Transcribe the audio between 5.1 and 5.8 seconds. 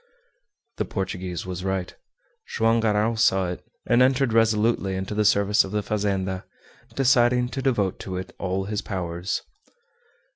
the service of